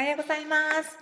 [0.00, 0.96] おはようございます。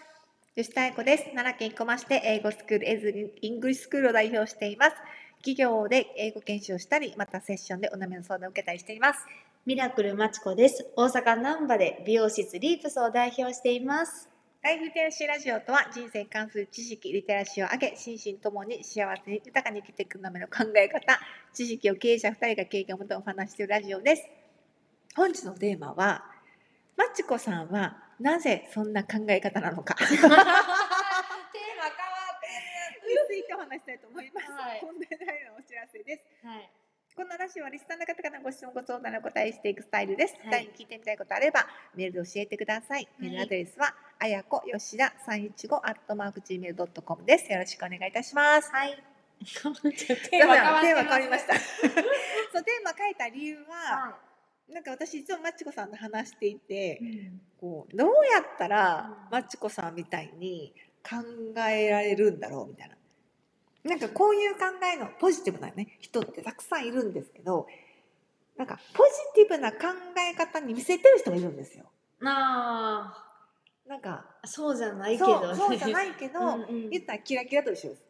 [0.56, 1.26] 吉田愛子です。
[1.26, 4.96] 奈良県生駒市で英語スクール、エズイングリッシュスクールを代表しています。
[5.36, 9.20] 企業で英語研修をしたり、またセッションでお悩みの相談を受けたりしています。
[9.66, 10.84] ミラクルまちこです。
[10.96, 14.28] 大阪難波で美容室リープスを代表しています。
[14.62, 21.20] ライフリテラシーラジオとは人生に関する知識、リテラシーを上げ、心身ともに幸せに豊かに生きていくための考え方、
[21.54, 24.24] 知識を経営者2人が経験をもとにお話ししているラジオです。
[25.14, 26.24] 本日のテーマは、
[26.96, 29.94] まちこさんはなぜそんな考え方なのか。
[30.02, 30.38] テーマ変わっ
[32.40, 32.46] て
[33.08, 34.50] についてお話したいと思います。
[34.52, 36.22] はい本題内容のお知らせです。
[36.42, 36.48] る。
[36.48, 36.70] はい。
[37.14, 40.34] このラジオはリスナーの方々のご質問ご相談にお答えしていくスタイルです。
[40.34, 43.08] はい誰に聞いてみたいことあればメールで教えてください。
[43.18, 47.52] メールアドレスはあやこよしだ三一五アットマーク gmail ドットコムです。
[47.52, 48.70] よろしくお願いいたします。
[48.70, 49.02] はい。
[49.40, 51.54] テテーマテーマ変わりました。
[51.58, 54.18] そうテーマ書いた理由は、は
[54.72, 60.72] なんか私いつもまちこさんと話していてい。、うんこうどうやったらうんまちこさんみたいに
[61.02, 61.16] 考
[61.68, 62.96] えられるんだろうみたいな。
[63.90, 64.60] なんかこういう考
[64.94, 67.66] えのポジティブなね人ってたくさんいるんですけど
[68.56, 69.78] なんかポジティブな考
[70.18, 71.86] え方に見せてる人もいるんですよ。
[72.20, 73.24] な
[73.88, 75.50] なんかあ、そうじゃないけそど。
[75.50, 78.04] うそうじゃないけど、うんうん言ったらキラキラと一緒です。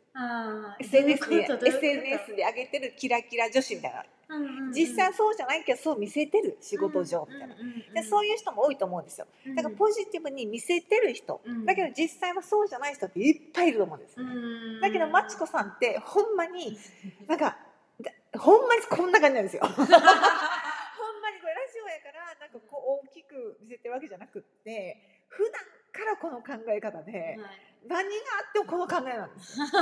[1.61, 4.05] SNS で上げてるキラキラ女子みたいな。
[4.31, 4.73] うんうんうん。
[4.73, 7.55] 実際そうじゃないけどそう見せてる仕事上みたいな。
[7.95, 9.27] でそういう人も多いと思うんですよ。
[9.55, 14.33] だからポジティブに見せてる人、うんだけど実際はそうじゃない人っていっぱいいると思うんですよね。
[14.35, 14.37] う
[14.79, 16.77] んだけどマチコさんってほんまに
[17.27, 17.57] なんか
[18.01, 19.63] だほんまにこんな感じなんですよ。
[19.71, 29.55] ほんまにこれラジオやからなんかこう大きく見せてるわけじゃなくって普段からこの考え方ではい何があってもこの考えなんです。
[29.57, 29.73] それっ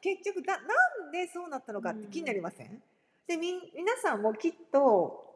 [0.00, 2.82] て結局だなんでそうなったのかって気になりません、
[3.26, 5.28] でみん皆さんもきっと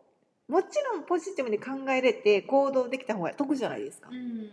[0.48, 4.10] もちろんポジティブに考えれて行動できた方が得じゃないですか。
[4.10, 4.50] うん。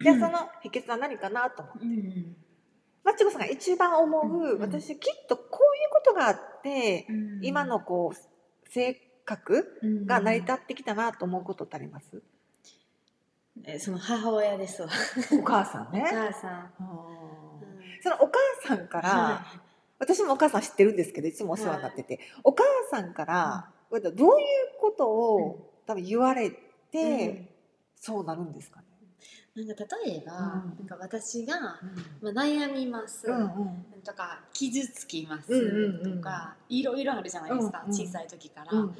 [0.00, 1.84] じゃあその秘訣は何かなと思って。
[1.84, 2.36] うん。
[3.04, 4.60] マチコさんが一番思う、うんうん。
[4.60, 7.40] 私きっとこういうことがあって、うん。
[7.42, 8.94] 今のこう性
[9.24, 12.22] 格が成り立ってきたなと思うことってあります、
[13.64, 14.88] えその母親ですわ。
[15.32, 16.02] お母さんね。
[16.02, 16.72] お母さん。
[18.02, 19.46] そのお母さんから、は
[19.98, 24.16] 私もお母さん知ってるんですけどいつもお世話になってて、お母さんから、どういう
[24.80, 27.48] ことを、多分言われて、いうん。
[27.96, 28.86] そうなるんですかね。
[29.54, 30.40] なんか例えば、うん。
[30.40, 31.56] なんか私が、
[32.22, 32.34] うん。
[32.34, 34.02] まあ、悩みます、うんうん。
[34.02, 37.96] とか傷つきます、うんうんうんとかいろいろあるじゃないですか、うんうん。
[37.96, 38.72] 小さい時から。
[38.72, 38.96] うん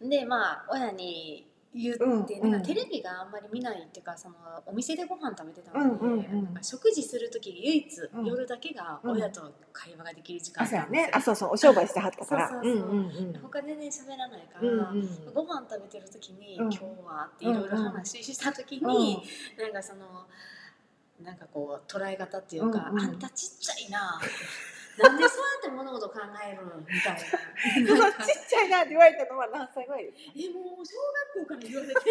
[0.00, 0.08] うん。
[0.10, 4.34] でまあ親に言って、うんなんかテレビがあんまり見ないっていうかその
[4.66, 11.06] お店でご飯食べてたので、なんか食事する時唯一、うん夜だけが親と会話ができる時間あそうやなんですよ。
[11.06, 11.12] ね。
[11.14, 11.50] あそうそう。
[11.52, 12.48] お商売してはったから。
[12.48, 12.88] そうそうそう。
[12.88, 14.92] うん他全然喋らないから、
[15.34, 16.72] ご飯食べてる時に、うん。
[16.72, 19.22] 今日はっていろいろ話した時に、
[19.58, 19.62] うん。
[19.64, 20.26] なんかその
[21.22, 24.20] なんかこう捉え方っていうか、あんたちっちゃいな
[24.98, 28.12] なんでそうやって物事考えるんみたいな。
[28.26, 30.32] ちっちゃいなって言われたのは何歳ぐらいですか？
[30.36, 31.00] えもう小
[31.34, 32.10] 学校から言われてて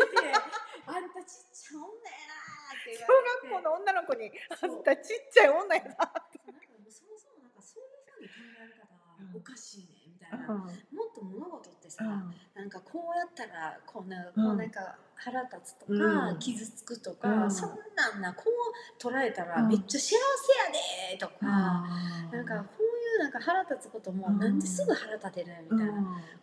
[0.87, 3.47] あんたちっちゃい女やなって言小われて。
[3.47, 4.31] 学校の女の子に
[4.61, 6.53] あんたちっちゃい女やななんかも
[6.87, 8.87] うそもそもなんかそういうふうに考え方
[9.19, 9.37] うん。
[9.37, 16.39] おかしいねみたいな、もっと物事ってさ、うんなんかこうやったらこうなこうなんか腹立つとか、うん。
[16.39, 17.51] 傷つくとか、うん。
[17.51, 19.67] そんなんなこう捉えたらうん。
[19.67, 20.19] めっちゃ幸せや
[21.11, 21.87] でとか、
[22.31, 22.63] なんか
[23.21, 24.39] なんか腹立つこともうん。
[24.39, 25.93] なんですぐ腹立てるみたいな、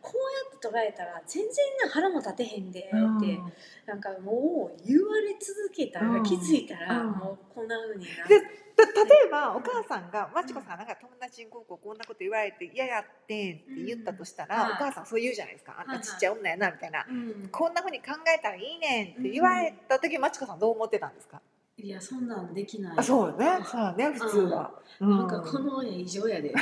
[0.00, 1.50] こうやって捉えたら全然
[1.84, 2.82] な腹も立てへんでっ
[3.20, 3.38] て、
[3.86, 6.22] なんかもう言われ続けたら、うん。
[6.22, 7.10] 気づいたらうん。
[7.12, 8.40] もうこんな風になで
[8.76, 14.72] た例えばお母さんがまちこさんがなんか友達にこうこうこんなこと言われて嫌やってんって言ったとしたら、うん。
[14.72, 17.48] お母さんそう言うじゃないですか、あんたちっちゃい女やなみたいな、うん。
[17.50, 21.40] こんなふうに考えたらいいねんって言われた時、まちこさんどう思ってたんですか、
[21.80, 22.94] いやそんなんできない。
[22.96, 23.58] あそうよね。
[23.64, 25.10] そうよね普通は、うん。
[25.18, 26.52] なんかこの親異常やで。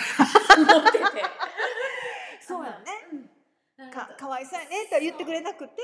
[2.40, 3.90] そうやね。
[3.90, 4.10] か。
[4.18, 5.74] かわいそうやねって言ってくれなくて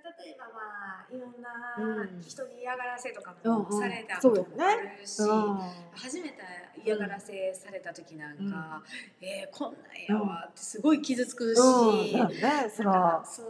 [0.00, 5.60] 例えばまあいろんなうん人に嫌がらせとかもされたこともあるし、うん
[5.94, 6.36] 初めて
[6.82, 8.82] 嫌がらせされた時なんか、
[9.20, 11.74] えー、こんなんやわってすごい傷つくし、うそう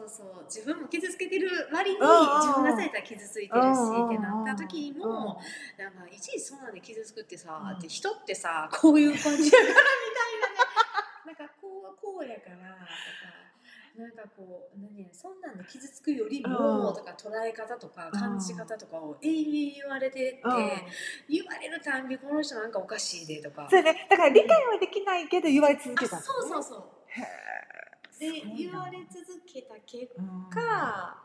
[0.09, 5.41] そう自分も傷つけてる割に自分がされたら傷ついてるしうんってなった時うんも
[5.79, 7.79] なんかいちいちそうなんで傷つくってさうん。
[7.79, 9.81] って人ってさこういう感じやからみたいなね。
[11.27, 13.40] なんかこうはこうやからとか。
[13.97, 20.53] なんかこう何やそんなんで傷つくよりうんもとか捉え方とか感じ方とかを永遠に言われててうん。
[21.29, 23.67] 言われるたんびこの人なんかおかしいでとか。
[23.71, 24.07] そうやね。
[24.09, 26.83] だから理解はできないけど言われ続けたんあそうそうそう。
[27.09, 30.51] へで言われ続けた結うん。
[30.51, 31.17] 果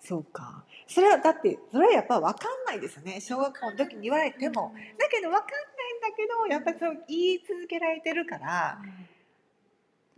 [0.00, 0.64] そうか。
[0.88, 3.20] それはだってそれはやっぱ分かんないですよね。
[3.20, 8.78] 小学校の時に言われても、だけど分かんないんだけどやっぱりそう言い続けられてるから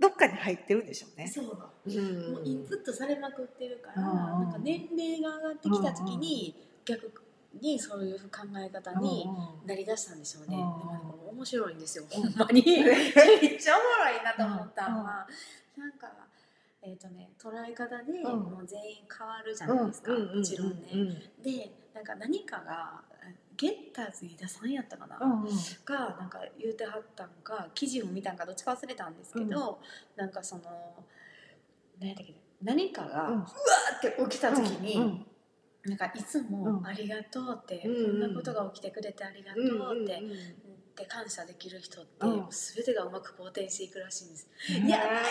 [0.05, 1.27] どっかに入ってるんでしょうね。
[1.27, 1.47] そう。
[1.87, 2.33] うん。
[2.35, 4.17] もうインプットされまくってるから、うん。
[4.17, 6.55] なんか年齢が上がってきた時に、
[6.85, 7.11] 逆
[7.59, 9.27] にそういう考え方に
[9.65, 10.57] なりだしたんでしょうね。
[10.57, 12.63] うんでもなんかもう面白いんですよ、 ほんまに。
[12.63, 15.27] めっちゃおもろいなと思ったのは、
[15.79, 16.13] なんか、
[16.83, 18.41] えっ、とね、捉え方でうん。
[18.41, 20.89] もう全員変わるじゃないですか、もちろんね。
[20.93, 23.03] うんで、なんか何かが、
[23.57, 25.49] ゲッターズ飯田さんやったかな、うんうん。
[25.85, 29.79] がなんか言うてはったんか記事を見たんかどっちか忘れたんですけど、
[30.17, 30.63] なんかその
[32.01, 32.35] 何やったっけ？
[32.63, 33.35] 何かがうん。
[33.37, 35.27] うわーって起きた時に、うん
[35.87, 36.87] なんかいつも「うん。
[36.87, 40.35] ありがとう」って、うんこんなことが起きてくれてありがとうんうって、うんっ
[40.97, 42.49] て感謝できる人って、うん。
[42.49, 44.49] 全てがうまく好転していくらしいんです。
[44.71, 45.29] うんいやいやーって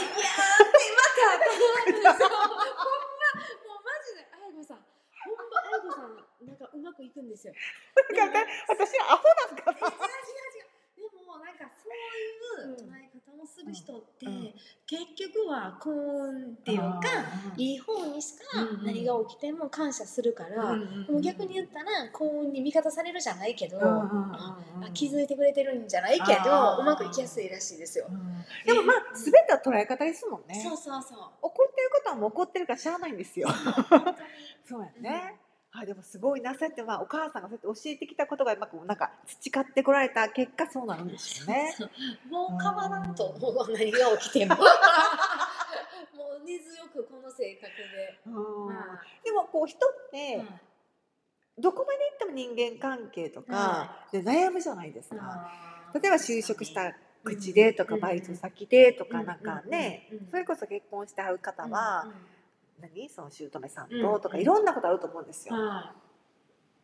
[2.03, 2.19] また
[6.45, 7.53] なんかうまくいくんですよ。
[8.17, 10.73] なんか私アホなんか違う違う違う
[11.11, 14.53] でもなんかそういう捉え方をする人って、うん
[14.85, 15.01] 結
[15.33, 16.99] 局は幸運っていうか、
[17.57, 24.57] いい方にしかうんうん何が起きても感謝するから、うんでも逆に言ったら幸運に味方されるじゃないけど、うんうんうんうんあ
[24.93, 28.05] 気づいてくれてるんじゃないけどうまくいきやすいらしいですよ。
[28.65, 30.61] でもまあ全ては捉え方ですもんね。
[30.61, 31.19] そうそうそう。
[31.41, 33.47] 怒ってることはもう怒ってるからしゃあないんですよ。
[34.67, 35.39] そう やね。
[35.75, 41.73] あでもすごいなそうやってまあお母さんがそうやって教えてきたことがうまくなんか培ってこられた結果そうなるんですよね。
[41.75, 41.89] そう
[42.29, 44.55] そうもう変わらんと思うわ何が起きても。
[44.55, 44.63] も
[46.41, 48.19] う根強くこの性格で。
[48.27, 48.65] うん。
[48.67, 51.61] までもこう人っあてうん。
[51.63, 55.51] どこまで行っても人間関係とかはで悩むじゃないですか。
[55.93, 56.93] 例えば就職した
[57.23, 62.11] 口でとかバイト先でとかなんかねそれこそ結婚してはる方は
[62.83, 63.09] 何？
[63.09, 64.01] その姑さんうん。
[64.01, 65.55] ととかいろんなことあると思うんですよ。
[65.55, 65.93] は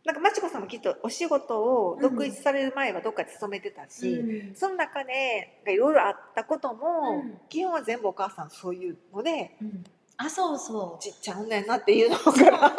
[0.06, 4.56] なんかまちこさんもきっとお仕事を独立される前はどっかで勤めてたいし、うん。
[4.56, 7.38] その中でいろいろあったことも、うん。
[7.50, 9.84] 基本は全部お母さんそういうのでうん。
[10.18, 11.04] あそうそう。
[11.04, 12.76] ちっちゃい女やなっていうのかなん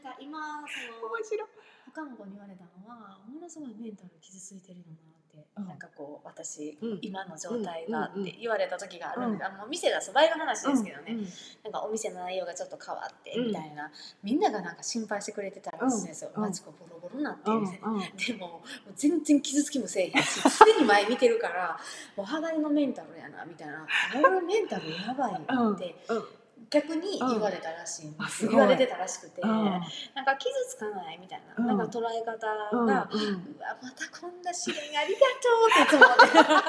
[0.00, 1.48] か今その面白い。
[1.94, 5.66] 他の子に言われたのはものすごいメンタル傷ついてるよなって、うん。
[5.68, 6.98] なんかこう私、うん。
[7.02, 9.28] 今の状態がって言われた時がある。
[9.28, 9.42] んで、うん。
[9.42, 11.28] あの店出す場合の話ですけどね、うん
[11.64, 13.46] なんかお店の内容がちょっと変わってうん。
[13.48, 13.90] みたいな、
[14.22, 16.42] みんながなんか心配してくれてたらしいんですよ、うん。
[16.42, 17.64] マチコボロボロになってうん。
[17.64, 18.00] る、うん。
[18.16, 21.78] でももう全然傷つきもせえへんし常に前見てるから
[22.16, 23.86] もう肌のメンタルやなみたいな。
[24.14, 26.41] 俺メンタルやばいってうん
[26.72, 28.56] 逆に言われたらしいんですあすごい。
[28.56, 29.48] 言われてたらしくて、うん。
[29.50, 31.66] なんか傷つかないみたいな、うん。
[31.66, 32.88] なんか捉え方が、うんうん。
[32.88, 36.34] うわまたこんな試練ありがとうっていつも思って。
[36.40, 36.64] なんか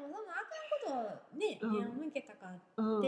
[0.00, 1.72] もうそのあかんことをね、うん。
[1.72, 2.98] 目を向けたかって、うん。
[3.00, 3.02] っ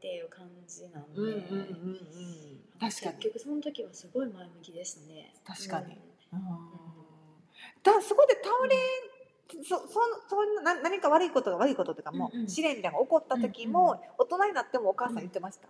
[0.00, 2.80] ていう感じなんで、うんうんうんうん。
[2.80, 3.18] 確かに。
[3.18, 5.32] 結局その時はすごい前向きですね。
[5.46, 6.00] 確かに。
[6.32, 6.38] うん。
[6.38, 6.46] うん。
[7.82, 8.76] だそこで倒れ
[9.62, 9.98] そそ
[10.28, 12.48] そんなな何か悪いことが悪いこととかも、うんうん。
[12.48, 15.68] 試練みたいなのが起こった時も、大人になってもお母さん言ってました、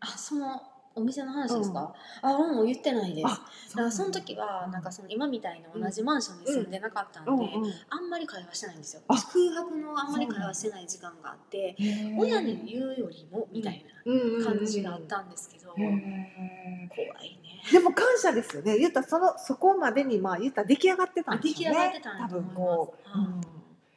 [0.00, 0.62] あその
[0.94, 3.24] お店の話ですか、あもう言ってないです。
[3.70, 3.76] だ。
[3.76, 9.02] からその時はなんかその今みたいな同じマンションに住んでなかったんで、うんうんあんまり会話してないんですよ。
[9.08, 9.24] あ空
[9.54, 11.76] 白のあんまり会話してない時間があって
[12.18, 18.78] 親に言うよりもみたいな感じがあったんですけど、怖いねでも感謝ですよね。
[18.78, 21.74] 言ったらそのそこまでにまあ言ったら出来上がってたんですよね。
[21.74, 23.26] 出来上がってたん多分こう、は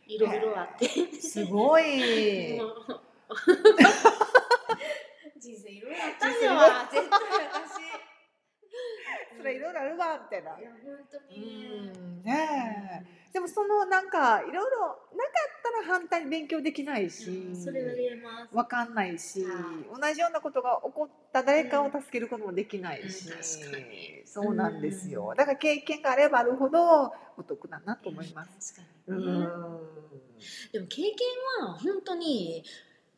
[0.08, 0.86] いいろいろあって。
[0.86, 2.62] うんすごい。
[5.40, 6.88] 人生いろいろあったんやわ。
[6.92, 8.05] 絶対私
[9.46, 10.60] それいろいろあるわみたいな。
[10.60, 11.40] いや本当に。
[11.40, 13.32] ねうんねえ。
[13.32, 18.56] でもそのなんかいろいろなかったら反対に勉強できないし、うんそれは言えます。
[18.56, 19.52] わかんないし、は
[19.96, 23.30] 同じようなことが起こった誰かを助けることもできないし、
[24.26, 25.36] そうなんですよ、うん。
[25.36, 28.74] だから経験があればあるほどお得だなと思います。
[30.72, 31.14] でも経験
[31.62, 32.64] は本当に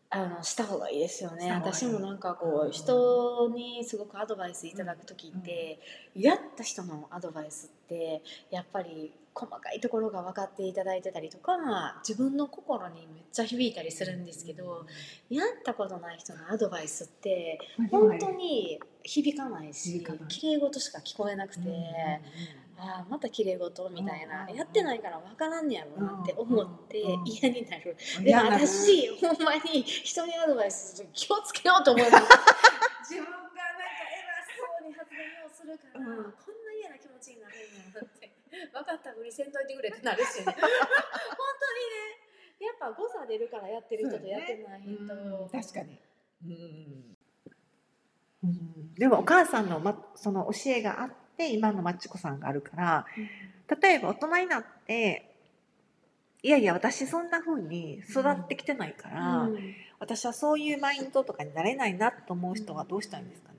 [0.10, 1.52] あのした方がいいですよね。
[1.52, 2.70] 私もなんかこうん。
[2.70, 5.80] う人にすごくアドバイスいただく時って、
[6.16, 14.86] やった人のアドバイスってやっぱり細かいところが分かっていただいてたりとか自分の心にめっちゃ響いたりするんですけど、
[15.30, 17.60] やったことない人のアドバイスって
[17.92, 20.28] 本当に響かないし響かない。
[20.30, 21.62] 綺麗事しか聞こえなくて。
[21.70, 32.24] ああまた綺麗事みたいな、うんやってないから分からんねやろなって思ってうん嫌になる、うんでも私ほんまに人にアドバイスすると気をつけようと思います。
[33.10, 33.52] 自分がなんか
[34.12, 34.52] 偉そ
[34.84, 36.06] うに発言をするから、うん。
[36.06, 36.12] こ
[36.52, 37.66] んな嫌な気持ちになるんや
[38.04, 38.34] って。
[38.74, 40.40] 分かったふりせんといてくれってなるし。
[40.40, 40.68] ね 本当にね。
[42.60, 45.50] やっぱ誤差出るからやってる人とやってない人、うん。
[45.50, 46.02] 確かに、
[46.44, 47.16] うん。
[48.96, 51.16] でもお母さんの、ま、その教えがあって
[51.54, 53.06] 今のまちこさんがあるから
[53.82, 55.24] 例えば大人になって
[56.44, 59.76] いやいや私そんな風に育ってきてないから、うん。
[60.00, 63.57] 私はそういうマインドとかになれないなと思う人はどうしたらいいんですかね？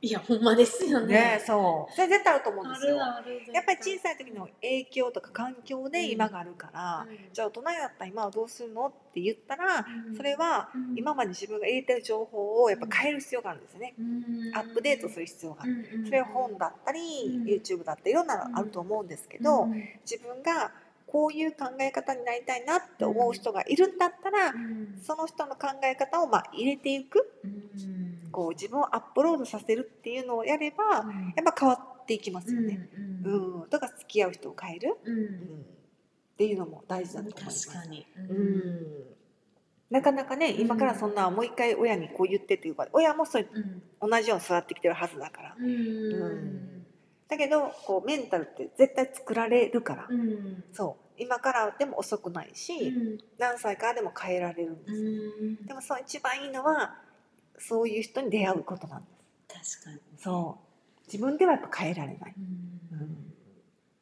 [0.00, 1.14] いやほんまですよね。
[1.14, 1.92] ねそう。
[1.92, 2.96] それ絶対あると思うんあですよ。
[2.96, 7.18] やっぱり小さい時の影響とか環境で今があるから、うん。
[7.32, 10.16] じゃあ大人になったら今はどうするのって言ったら、うん。
[10.16, 10.96] それはうん。
[10.96, 13.94] 今まで自分が入れてる情報をやっぱ変える必要があるんですよね。
[13.98, 14.56] うん。
[14.56, 15.62] アップデートする必要が。
[15.64, 15.72] ある。
[15.72, 17.44] うんそれは本だったり、うん。
[17.44, 19.88] YouTube だったりいろんなのあると思うんですけど、うん。
[20.08, 20.70] 自分が
[21.08, 25.00] こういう考え方になりたいなって思う人がいるんだったら、うん。
[25.02, 27.32] その人の考え方をまあ入れていく。
[27.42, 32.88] うんこう自分をアップロードさせるっていうのをやればやうんっぱ変わっていきますよね。
[33.24, 33.70] ううんん。
[33.70, 35.24] だから付き合う人を変える、ううん。
[35.24, 35.30] ん、っ
[36.36, 37.68] ていうのも大事だと思います。
[37.68, 38.06] 確かに。
[38.16, 38.86] うん。
[39.90, 43.82] なかなかね今からそんなもう一回親にこう言ってっていうか親もそれうん。
[44.10, 45.56] 同じように育ってきてるはずだから。
[45.58, 46.84] うん。
[47.28, 50.64] だけどこうメンタルって絶対作られるから、うん。
[50.72, 51.04] そう。
[51.20, 53.18] 今からでも遅くないし、うん。
[53.38, 55.66] 何歳からでも変えられるんですよ、うん。
[55.66, 56.94] でもそう一番いいのは
[57.58, 59.80] そういう人に出会うことなんです。
[59.80, 61.02] 確かにそう。
[61.06, 63.00] 自分ではやっぱ変えられない、うん。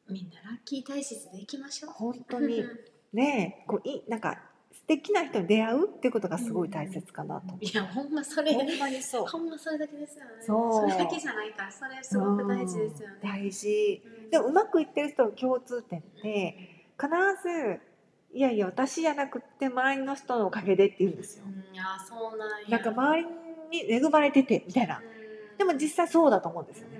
[0.09, 1.91] うん、みんなラッキー体質でいきましょう。
[1.91, 2.63] 本当に。
[3.13, 4.37] ねこういなんか
[4.73, 7.47] 素敵な人に出会うっていうことがすごい大切かなと。
[7.47, 9.25] 思う、いやほんまそれほんまにそう。
[9.25, 10.31] ほんまそれだけですよね。
[10.41, 10.89] そう。
[10.89, 13.15] れだけじゃないからそれすごく大事ですよね。
[13.23, 13.29] うん。
[13.29, 14.03] 大事。
[14.05, 14.29] うん。
[14.29, 17.09] でもうまくいってる人の共通点って必
[17.43, 17.79] ず
[18.33, 21.45] いやいや私じゃなくって周りの人のおかげでって言うんですよ。
[21.45, 21.73] うん。
[21.73, 22.69] いやそうなんや。
[22.69, 23.25] なんか周り
[23.69, 24.99] に恵まれててみたいな。
[24.99, 25.17] うん
[25.57, 26.97] でも実際そうだと思うんですよね。
[26.97, 26.99] う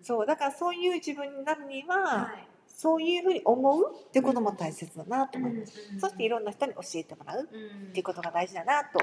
[0.00, 2.48] んそうだからそういう自分になるには、はい。
[2.66, 7.92] そういうふうに思うってことも大切だなと思います、うんそしていろんな人に教えてもらうっうん。
[7.92, 9.00] ていうことが大事だなと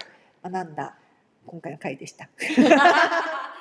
[0.49, 0.95] 学んだ
[1.45, 2.27] 今回の回でした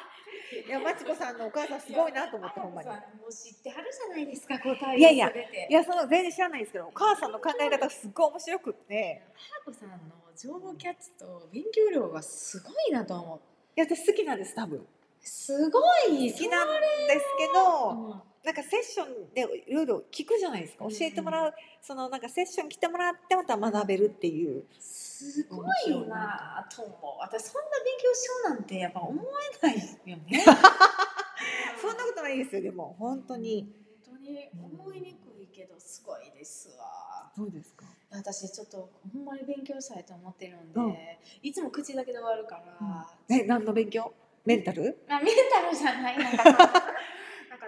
[0.67, 2.89] いやまちこさんのお母さんすごいなと思ってほんまに。
[2.89, 2.95] も
[3.29, 5.29] う知ってはるじゃないですか答えをいやいや。
[5.29, 9.23] いやその全然知らないんですけどお母さんの考え方がすっごい面白くって。
[9.67, 9.97] 花子さんの
[10.37, 13.39] 情報キャッチと勉強量がすごいなと思う。
[13.77, 14.87] いや私好きなんです多分
[15.25, 18.23] すごい好きなんですけど、うん。
[18.45, 20.85] なんかセッションでいろいろ聞くじゃないですか？
[20.85, 20.91] うん。
[20.91, 24.65] 教えてもらうそのなんかセッション来てもらってまた学べるっていう。
[24.79, 26.97] すごいなと思う。
[27.21, 29.23] 私そんな勉強しようなんてやっぱ思
[29.63, 30.45] えないよね。
[31.81, 33.73] そんなことないですよでも本当に。
[34.07, 37.31] 本当に思いにくいけどすごいですわ。
[37.37, 37.87] そうですか？
[38.11, 40.97] 私ちょっとほんまに勉強したいと思ってるんで、うん。
[41.43, 44.13] いつも口だけで終わるから、え何の勉強？
[44.45, 45.05] メンタル？
[45.09, 46.19] あメンタルじゃない。
[46.19, 46.85] なんか なんか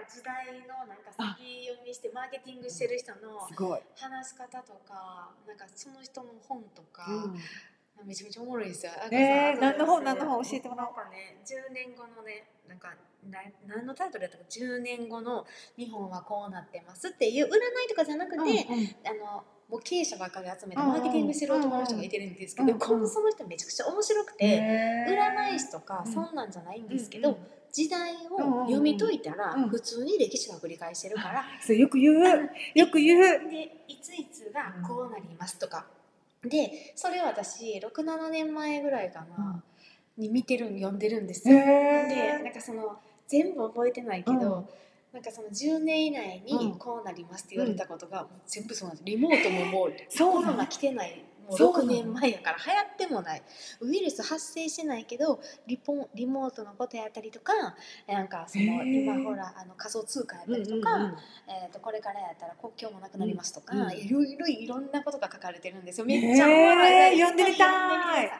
[0.07, 3.39] 時代のなんか先読みしてマーケティングしてる人の
[3.95, 7.39] 話し方とかなんかその人の本とか、うん
[8.05, 8.91] めちゃめちゃおもろいですよ。
[9.11, 12.89] えー何の本何の本教えてもらおうかね、10年後のね、なんか
[13.29, 15.45] な何のタイトルやったか、10年後の
[15.77, 17.51] 日本はこうなってますっていう占い
[17.89, 18.55] とかじゃなくて、うんうん。
[19.05, 22.79] あのもう経営者ばっかり集めてうんうんマーケティングしてる男の人がいてるんですけど、うんうん。
[22.79, 27.41] このその人めちゃくちゃ面白くて、占い師とかうんそんなんじゃないんですけど、うんうん。
[27.73, 32.49] 時代うんうんうんを読み解いたら、うん普通に歴史が繰り返してるから、それよく言う。
[32.75, 33.49] よく言う。
[33.49, 35.85] でいついつがこうなりますとか、
[36.43, 39.63] でそれを私67年前ぐらいかな、
[40.17, 41.59] に見てる読んでるんですへよ。
[41.59, 44.69] でえなんかその全部覚えてないけど、うん
[45.13, 46.77] なんかその10年以内にうん。
[46.77, 49.05] こうなりますって言われたことがもう全部そうなんです。
[49.05, 51.85] リモートももうコロナ来てないもう6そうなの。
[51.85, 53.43] 年前やから流行ってもない。
[53.79, 57.53] ウイルス発生してないけどリポリモートのことやったりとか
[58.07, 61.15] なんかその今ほらあの仮想通貨やったりとか、
[61.47, 63.91] えー、とこれからやったら国境もなくなりますとか、うんうん。
[63.93, 66.05] いろいろいろんなことが書かれてるんですよ。
[66.05, 66.91] めっちゃおもろい。
[66.91, 68.31] へー読んでみたい。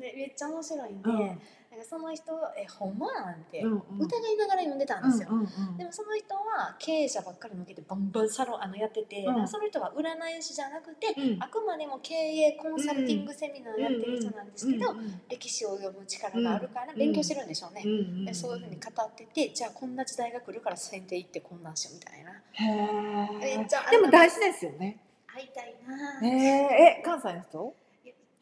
[0.00, 1.40] でめっちゃ面白いんで、うん
[1.72, 5.30] なんかその人えほんまなんて疑いながら読んでたんですよ。
[5.78, 9.48] でもその人は経営者ばっかり向けてバンバンサロンあのやってて、うん。
[9.48, 11.42] その人は占い師じゃなくて、うん。
[11.42, 14.94] あくまでも経営コンサルティングセミナーやってる人なんですけど、
[15.30, 17.82] 歴史を読む力があるからうん勉強してるんでしょうね。
[18.26, 22.32] でそういうふうに語っててじゃあこんな時代が来るから先手行ってこんなんしようみたいな。
[22.52, 24.98] へめっちゃーでも大事ですよね。
[25.26, 27.74] 会いたいなへええ関西の人？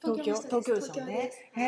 [0.03, 0.95] 東京東京ですよね。
[0.95, 1.39] 東京です。
[1.55, 1.63] へ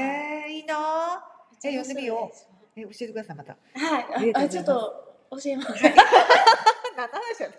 [0.48, 1.28] えいいな
[1.64, 3.56] めっちゃえ読んでみようえ教えてくださいまた。
[3.74, 4.34] はい。
[4.34, 4.72] ああちょっと
[5.30, 5.82] 教えます。
[6.96, 7.56] 何の話やね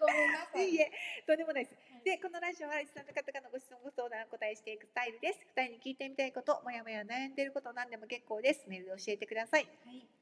[0.00, 0.68] ごめんなさい。
[0.68, 0.90] いいえ、
[1.26, 1.76] とんでもないです。
[2.04, 5.40] で、このラジオはリスナーの方からのご質問、ご相談、お答えしていくスタイルです。
[5.56, 8.64] 二人に聞いてみたいこと、もやもや悩んでいること、何でも結構です。
[8.66, 9.68] メールで教えてください。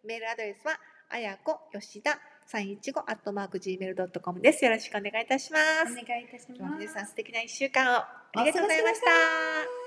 [0.04, 0.78] メールアドレスは、
[1.08, 2.18] あやこよしだ
[2.50, 4.64] 315アットマーク gmail.com です。
[4.64, 5.92] よろしくお願いいたします。
[5.92, 6.78] お願いいたします。
[6.78, 7.96] 皆さん素敵な一週間を。
[7.98, 9.85] ありがとうございました。